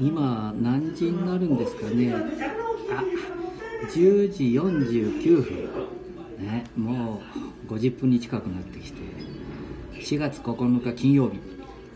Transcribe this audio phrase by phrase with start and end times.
[0.00, 2.12] 今何時になるんですかね？
[2.14, 2.18] あ
[3.92, 6.44] 10時49分。
[6.44, 7.20] ねも
[7.68, 9.00] う50分に近くなってきて。
[9.94, 11.38] 4月9日金曜日。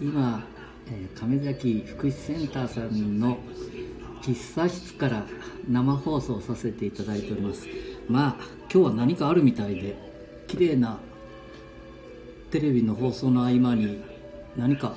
[0.00, 0.46] 今、
[0.88, 3.38] えー亀崎福祉センターさんの
[4.22, 5.26] 喫茶室から
[5.68, 7.68] 生放送させていただいております。
[8.08, 8.36] まあ
[8.72, 9.96] 今日は何かあるみたいで
[10.48, 10.98] 綺麗な
[12.50, 14.02] テレビの放送の合間に
[14.56, 14.96] 何か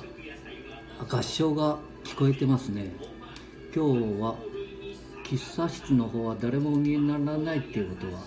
[1.08, 2.92] 合唱が聞こえてますね。
[3.74, 4.36] 今日は
[5.24, 8.20] 喫茶室の方は誰もお見えにならないっていうことは、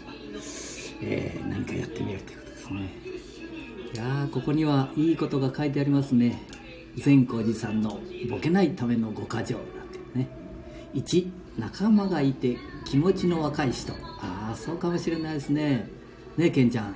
[1.02, 2.94] えー何かやってみるということですね。
[3.94, 6.42] いやーここにはいいことが書いてありますね。
[6.98, 8.00] 善光寺さんの
[8.30, 10.28] ボケないための五箇条なんていうね。
[10.96, 13.94] 1仲間がいて気持ちの若い人。
[13.94, 15.88] ああそうかもしれないですね。
[16.36, 16.88] ねえケンちゃん。
[16.88, 16.96] うん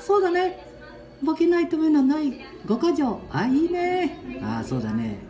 [0.00, 0.64] そうだね。
[1.22, 2.32] ボケないためのない
[2.64, 4.40] 五箇条あいいね。
[4.40, 5.27] ああそうだね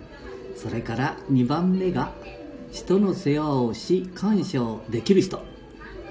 [0.59, 2.13] それから2番目が
[2.73, 5.41] 人の世話をし感謝をできる人。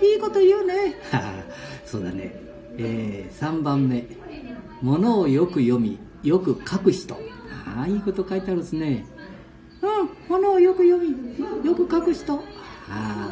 [0.01, 0.95] いいこと言うね。
[1.85, 2.33] そうだね。
[2.77, 4.07] えー、3番目。
[4.81, 7.15] 物をよく読みよく書く人。
[7.65, 9.05] ああいいこと書いてあるんですね。
[9.81, 12.35] うん物をよく読みよく書く人。
[12.35, 12.39] あ
[12.89, 13.29] あ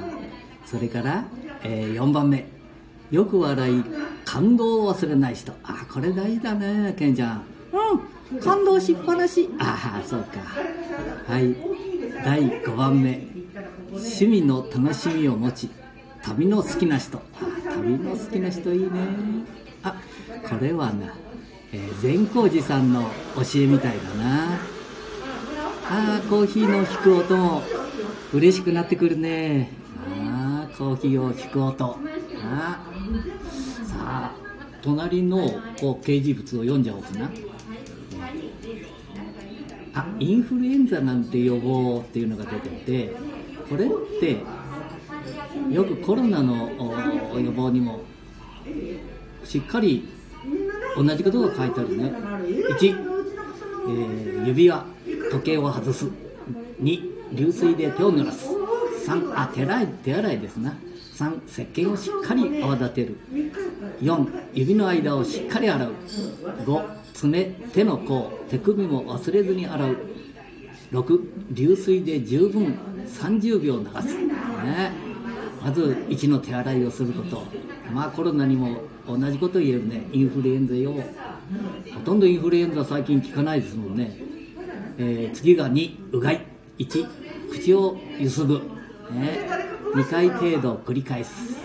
[0.65, 1.23] それから、
[1.63, 2.45] え4番目。
[3.09, 3.83] よく笑い
[4.25, 5.53] 感動を忘れない人。
[5.63, 7.43] ああこれ大事だねケンちゃん。
[7.71, 9.49] うん感動しっぱなし。
[9.59, 10.39] ああそうか。
[11.31, 11.55] はい。
[12.23, 13.27] 第5番目。
[13.91, 15.69] 趣味の楽しみを持ち
[16.21, 17.17] 旅の好きな人。
[17.19, 17.21] あ
[17.71, 18.89] 旅の好きな人いいね。
[19.83, 19.95] あ
[20.49, 21.13] これはな、
[21.71, 23.03] えー善光寺さんの
[23.35, 24.59] 教えみたいだな。
[25.87, 27.61] あーコーヒーの引く音も
[28.33, 29.69] 嬉しくなってくるね。
[30.27, 31.99] あーコーヒーを引く音。
[32.43, 32.83] あ
[33.87, 34.35] さあ
[34.81, 35.37] 隣の
[35.79, 37.29] こう掲示物を読んじゃおうかな。
[39.95, 43.15] あインフルエンザなんて予防っていうのが出てて
[43.69, 44.37] これって
[45.71, 46.69] よくコロナの
[47.39, 48.01] 予防にも
[49.43, 50.07] しっかり
[50.95, 52.11] 同じことが書いてあるね。
[52.79, 53.15] 1、
[53.87, 54.85] えー指輪
[55.31, 56.05] 時計を外す。
[56.81, 58.47] 2流水で手を濡らす。
[59.07, 60.75] 3あ手洗い手洗いですな。
[61.15, 63.17] 3石鹸をしっかり泡立てる。
[64.01, 65.93] 4指の間をしっかり洗う。
[66.65, 69.97] 5爪手の甲手首も忘れずに洗う。
[70.91, 71.19] 6
[71.51, 72.77] 流水で十分
[73.07, 74.91] 30秒流す、ね、
[75.63, 77.43] まず1の手洗いをすること。
[77.93, 80.07] まあコロナにも同じこと言えるね。
[80.11, 80.91] インフルエンザ用。
[80.93, 81.01] ほ
[82.03, 84.17] とんどインフルエンザ最近効かないですもんね、
[84.97, 86.45] えー次が2うがい。
[86.79, 87.07] 1
[87.49, 88.61] 口をゆすぐ、ね、
[89.93, 91.55] 2回程度繰り返す。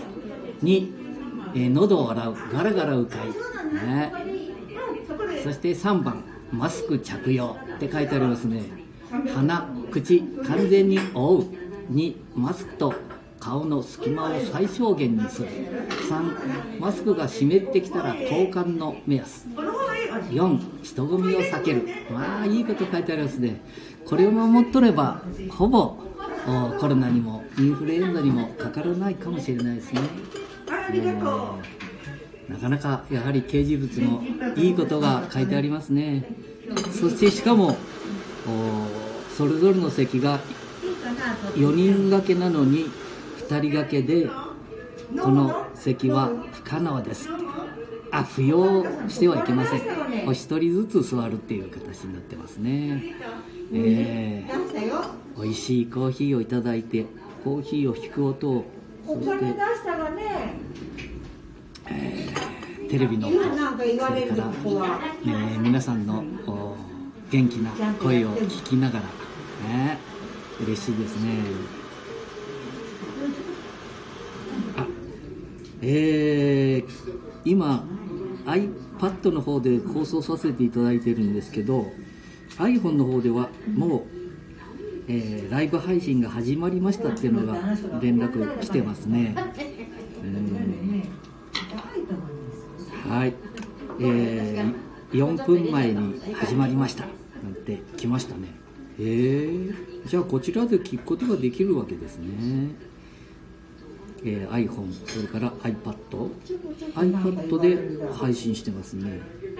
[0.63, 0.93] 2、
[1.55, 2.35] えー喉を洗う。
[2.53, 3.27] ガラガラうかい、
[3.85, 4.30] ね、
[5.43, 8.63] そして3番マスク着用って書いてありますね。
[9.33, 11.45] 鼻口完全に覆う
[11.91, 12.93] 2マスクと
[13.39, 15.47] 顔の隙間を最小限にする。
[16.09, 18.19] 3マスクが湿ってきたら投
[18.51, 19.47] 函の目安。
[20.29, 21.87] 4人混みを避ける。
[22.11, 23.61] まあいいこと書いてありますね。
[24.05, 25.97] これを守っとればほぼ
[26.47, 30.01] おコロナにもインフルエンザにもかからないかもしれないですね。
[30.93, 30.97] え。
[31.77, 31.80] ー
[32.49, 34.23] なかなかやはり掲示物も
[34.55, 36.25] いいことが書いてありますね。
[36.91, 37.77] そしてしかも
[39.37, 40.39] それぞれの席が
[41.55, 42.85] 4人掛けなのに
[43.37, 44.27] 2人掛けで
[45.21, 47.29] この席は不可能です。
[48.13, 49.81] あ不要してはいけません。
[50.27, 53.15] お一人ずつ座るっていう形になってますね。
[53.73, 57.05] えー、美味しいコーヒーをいただいて
[57.43, 58.65] コーヒーを引く音を
[59.05, 59.55] そして
[62.91, 64.51] テレビの音それから、
[65.23, 66.75] えー皆さんのお
[67.31, 69.05] 元気な声を聞きながら、
[69.69, 69.97] ね、
[70.59, 71.37] 嬉しいですね。
[74.75, 74.85] あ
[75.81, 76.89] えー
[77.45, 77.85] 今
[78.45, 81.85] iPad の方で放送させていただいてるんですけど
[82.57, 84.01] iPhone の方ではもう、
[85.07, 87.57] えーライブ配信が始まりましたっていうのが
[88.01, 89.33] 連絡来てますね。
[90.21, 91.21] うん
[93.11, 93.33] はい、
[93.99, 97.03] えー、4分前に始まりました。
[97.43, 98.55] なんて来ましたね。
[98.99, 99.01] へ
[99.67, 99.69] え
[100.07, 102.27] じゃあこちらで聞くことができるわけですね、
[104.23, 109.19] えー iPhone それから iPadiPad で配信してますね。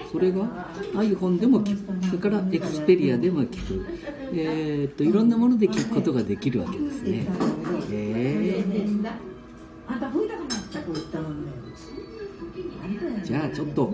[0.10, 1.82] それが iPhone でも聞く。
[2.06, 3.86] それから Xperia でも聞く。
[4.34, 7.28] えーっといろんなもので聞くことができるわけですね。
[7.92, 8.64] へえ
[9.88, 10.00] あ
[13.24, 13.94] じゃあちょっと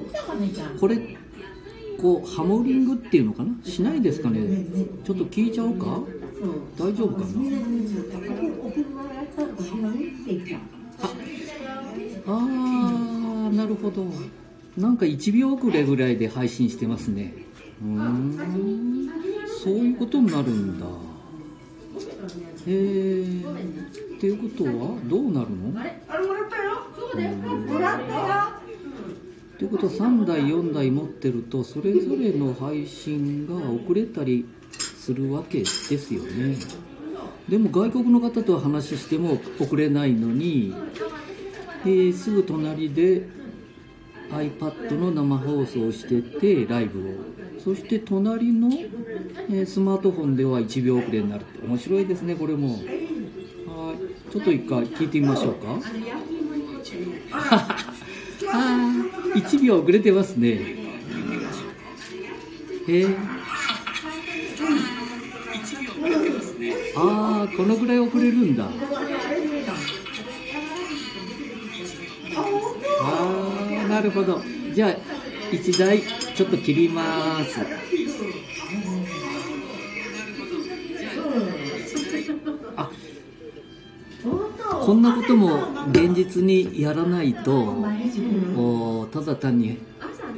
[0.80, 1.18] これ
[2.00, 3.54] こうハモリングっていうのかな？
[3.64, 4.40] しないですかね？
[5.04, 6.02] ちょっと聞いちゃおうか？
[6.78, 7.28] 大丈夫かな？
[12.28, 14.06] ああなるほど。
[14.78, 17.34] なんか1秒遅れぐらいで配信してますね。
[17.82, 19.10] うーん
[19.64, 20.86] そういうことになるんだ。
[22.68, 24.72] へえっていうことは
[25.06, 25.80] どうなるの？
[25.80, 25.84] あ
[26.18, 26.86] れもらったよ。
[27.66, 28.57] もらったよ
[29.58, 36.58] ということは3台4台持ってるとそれぞれの配信が遅れたりするわけですよね。
[37.50, 40.76] でも外国の方と話しても遅れないのに、
[41.86, 43.24] えーすぐ隣で
[44.30, 47.14] iPad の生放送をしててライブを。
[47.64, 48.70] そして隣の、
[49.52, 52.74] えスマートフォンでは1秒遅れになるって面白いですねこれも。
[52.74, 54.32] はい。
[54.32, 55.80] ちょっと一回聞いてみましょうか。
[58.50, 58.97] あー
[59.42, 60.50] 1秒遅れてますね。
[62.88, 63.08] へえ。
[66.96, 68.66] ああこのぐらい遅れるんだ。
[68.66, 68.70] あ
[73.86, 74.42] あなるほど。
[74.74, 74.96] じゃあ
[75.52, 76.02] 1台
[76.36, 77.60] ちょっと切ります
[84.88, 87.84] こんなことも現実にやらないと
[88.56, 89.78] おただ単に、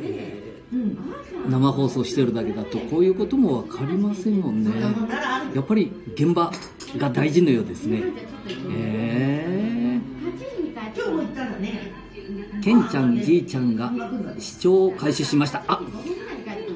[0.01, 0.39] えー
[1.49, 4.71] 生放送してるだけだとこういうことも分かりませんもんね。
[5.55, 6.51] やっぱり現場
[6.97, 8.03] が大事のようですね。
[8.71, 13.91] えー、ケンちゃんじいちゃんが
[14.37, 15.63] 視聴を開始しました。
[15.67, 15.81] あ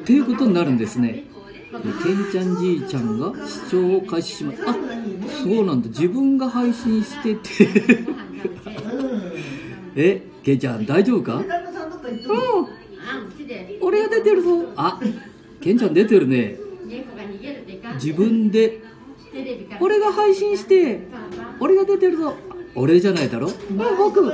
[0.02, 1.26] っていうことになるんですね。
[1.82, 4.76] ケンちゃんじいちゃんが視聴を開始しましたあ
[5.44, 5.90] そうなんだ。
[5.90, 7.70] 自分が配信してて。
[9.96, 10.22] え？
[10.44, 11.36] ケンちゃん大丈夫か？
[11.36, 11.46] うん。
[13.82, 14.66] 俺が出てるぞ。
[14.76, 15.00] あ
[15.62, 16.58] ケンちゃん出てるね。
[17.96, 18.82] 自分で。
[19.80, 21.08] 俺が配信して。
[21.60, 22.34] 俺が出てるぞ。
[22.76, 23.48] 俺じゃないだろ？
[23.48, 24.34] うん僕。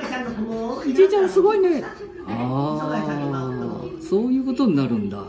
[0.94, 1.84] じいちゃんすごいね。
[2.28, 5.24] ああそういうことになるんだ。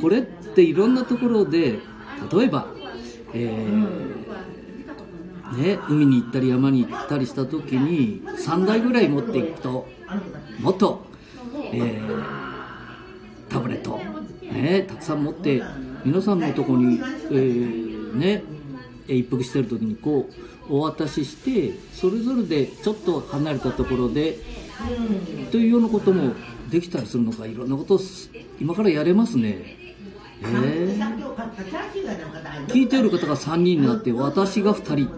[0.00, 1.78] これっていろんなところで
[2.32, 2.68] 例えば
[3.34, 4.19] えー
[5.52, 9.88] ね、海に行ったり山に行ったりした時に3台ぐらい持っていくと
[10.60, 11.04] もっと、
[11.72, 12.40] えー
[13.48, 13.98] タブレット、
[14.42, 15.60] ね、たくさん持って
[16.04, 18.42] 皆さんのとこに、えーね
[19.08, 20.30] 一服してる時にこ
[20.68, 24.38] うお渡ししてそれぞれでちょっと離れたところで
[25.50, 26.34] というようなことも
[26.70, 28.30] できたりするのかいろんなことす
[28.60, 29.89] 今からやれますね。
[30.42, 30.98] えー。
[32.68, 35.08] 聞いてる方が3人になって私が2人。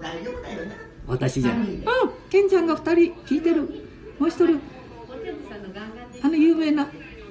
[1.06, 1.82] 私じゃないうん
[2.30, 3.12] ケンちゃんが2人。
[3.26, 3.62] 聞いてる。
[4.18, 4.58] もう一人。
[6.22, 6.86] あの有名な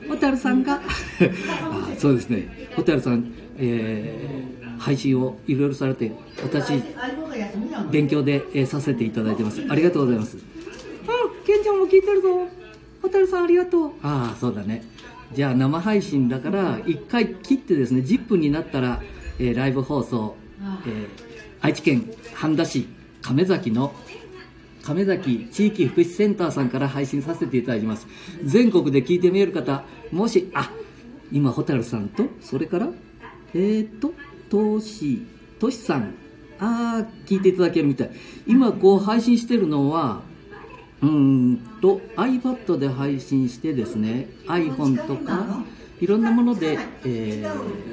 [0.07, 0.75] ホタルさんが。
[0.81, 2.69] あそうですね。
[2.75, 6.11] ホタルさん、えー配信をいろいろされて
[6.41, 6.81] 私
[7.91, 9.61] 勉強で、えーさせていただいてます。
[9.69, 10.37] ありがとうございます。
[11.07, 11.11] あ
[11.45, 12.47] ケンちゃんも聞いてるぞ。
[13.01, 13.89] ホタルさんありがとう。
[14.01, 14.83] ああそうだね
[15.33, 19.01] じゃあ生配信だから1回切ってですね10分になったら、
[19.39, 20.35] えーライブ放送、
[20.85, 21.31] えー
[21.63, 22.87] 愛知県半田市
[23.21, 23.93] 亀崎の
[24.83, 28.07] 亀崎地域福祉センターさんから配信させていただきます。
[28.43, 30.71] 全国で聞いてみえる方もしあ
[31.31, 32.89] 今蛍さんとそれから
[33.53, 34.11] えー、と
[34.49, 35.23] とし
[35.59, 36.15] としさん
[36.59, 38.11] ああ聞いていただけるみたい。
[38.47, 40.23] 今こう配信してるのは
[41.01, 45.63] うんと iPad で配信してですね iPhone とか
[45.99, 47.91] いろんなもので、えー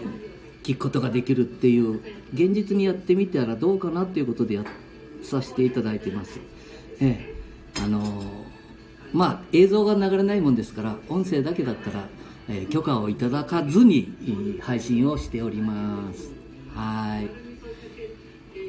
[0.65, 1.95] 聞くことができるっていう
[2.35, 4.65] 現実にやってみたらどうかなっていうことでや
[5.23, 6.41] させていただいてます。
[7.01, 7.35] え
[7.79, 7.83] え。
[7.83, 8.25] あのー
[9.15, 12.05] まあ映像が流れないもんですから音声だけだったら、
[12.51, 16.31] えー許可をいただかずに配信をしております。
[16.75, 17.29] はい。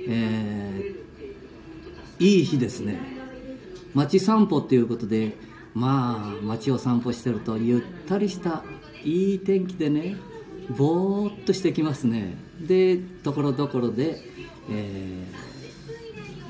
[0.08, 3.19] えーいい日ですね。
[3.96, 5.36] 街散歩っていうことで
[5.74, 8.64] まあ街を散歩してるとゆったりした
[9.04, 10.18] いい天気でね
[10.70, 12.38] ぼーっとしてきますね。
[12.60, 14.20] でところどころで、
[14.70, 15.26] え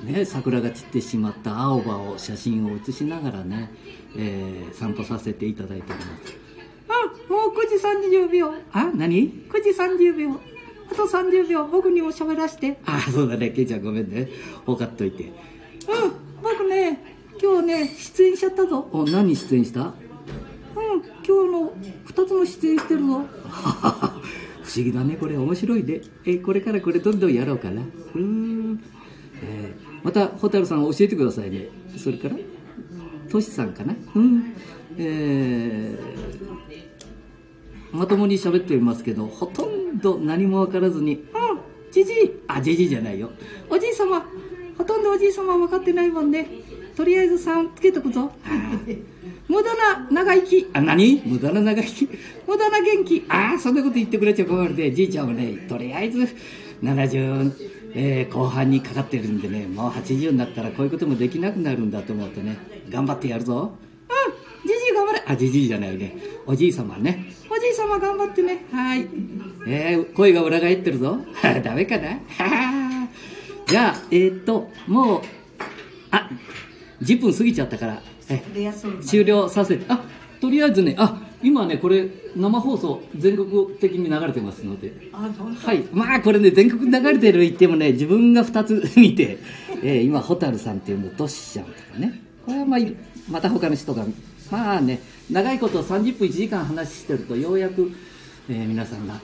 [0.04, 3.72] ーね、桜が散ってしまった青葉を写真を写しながらね、
[4.18, 6.50] えー散歩させていただいております。
[6.90, 7.76] あもう9時
[8.18, 8.54] 30秒。
[8.74, 10.40] あ何 ?9 時30秒。
[10.92, 11.66] あと30秒。
[11.68, 12.78] 僕にも喋らして。
[12.86, 13.52] あそうだね。
[13.52, 14.28] ケイちゃんごめんね。
[14.66, 15.24] ほかっといて。
[15.24, 15.32] うん
[16.42, 17.09] 僕ね
[17.42, 18.88] 今日ね出演しちゃったぞ。
[18.92, 19.82] お何出演した？
[19.82, 19.94] うん
[21.26, 21.74] 今日の
[22.08, 23.22] 2つも出演してるぞ。
[24.64, 25.38] 不思議だねこれ。
[25.38, 26.02] 面白いね。
[26.26, 27.82] えこれからこれどんどんやろうかな。
[27.82, 28.80] うーん、
[29.44, 31.68] えーまた蛍さん教えてくださいね。
[31.98, 32.36] それから？
[33.30, 33.96] トシさんかな？
[34.16, 34.54] うん。
[34.98, 41.60] えーまともに喋っていますけどほとんど何も分からずに「うん。
[41.92, 42.16] じじい
[42.48, 43.32] あじじいじゃないよ。
[43.70, 44.24] おじい様。
[44.78, 46.48] ほとんどおじい様は分かってないもんね
[47.00, 48.30] とりあえず3つけとくぞ。
[49.48, 50.68] 無駄な長生き。
[50.74, 51.22] あ何？
[51.26, 52.10] 無駄な長生き？
[52.46, 53.26] 無駄な元気。
[53.30, 56.28] ああそんなこと言ってくれちゃ困るでじいちゃんはねとりあえず
[56.84, 57.54] 70、
[57.96, 62.58] えー後半にかかってるんでねもう80になったらこういうこともできなくなるんだと思ってね
[62.90, 63.72] 頑張ってやるぞ。
[64.10, 65.24] うんじじい頑張れ。
[65.26, 66.18] あじじいじゃないね。
[66.46, 67.32] おじい様ね。
[67.50, 68.66] おじい様頑張ってね。
[68.74, 69.08] はい。
[69.66, 71.18] えー、声が裏返ってるぞ。
[71.64, 72.10] ダメかな？
[72.10, 73.08] は は
[73.66, 75.22] じゃあえー、っともう
[76.12, 76.30] あ
[77.02, 78.02] 10分過ぎちゃったから。
[79.02, 79.86] 終了させて。
[79.88, 80.02] あ
[80.42, 84.94] とりあえずねあ今ねこれ生放送全国的に流れてますので。
[85.12, 85.84] はい。
[85.92, 89.40] まあこれね全国に流れてる言ってもね自分が2つ 見て、
[89.82, 92.22] えー今蛍さんっていうのとっしちゃんとかね。
[92.46, 92.96] これはまあい
[93.30, 94.06] また他の人が
[94.52, 97.92] まあね長いこと30分1時間話してるとようやく、
[98.50, 99.20] えー皆さんが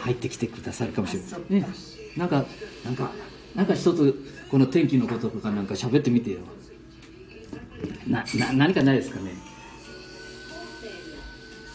[0.00, 1.68] 入ってきてくださるかもしれない、ね、
[2.16, 2.44] なんか
[2.84, 3.12] なんか
[3.54, 6.38] なんか一つこの天気のこととかなんか喋ってみてよ
[8.08, 9.34] なな何かないですかね？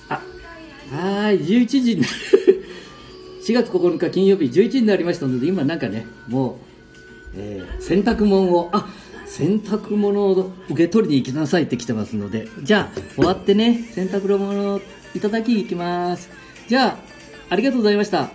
[0.10, 0.22] あ
[0.96, 2.13] はい11時になる。
[3.48, 6.60] 4月9日金曜日11時になりましたので今なんかねも
[7.34, 8.89] う、えー洗濯物をあ
[9.25, 14.81] 洗濯物を受け取りに行きなさいって来てますのでじゃあ終わってね洗濯物を
[15.15, 16.29] いただきに行きます。
[16.67, 16.98] じゃあ
[17.50, 18.29] ありがとうございました。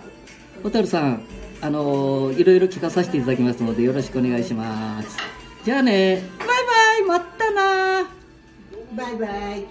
[0.63, 1.23] 蛍さん
[1.61, 5.17] あのーいろいろ聞かさせていただきますのでよろしくお願いします。
[5.63, 6.23] じゃあね。
[8.95, 9.65] バイ